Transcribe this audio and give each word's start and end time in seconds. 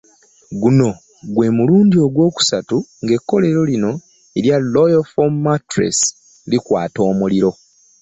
Guno 0.61 0.87
gwe 1.33 1.47
mulundi 1.57 1.95
ogwokusatu 2.05 2.77
ng'ekkolero 3.03 3.61
lino 3.71 3.91
erya 4.37 4.57
Royal 4.73 5.03
Foam 5.11 5.33
mattress 5.45 5.97
likwata 6.51 6.99
omuliro. 7.09 7.51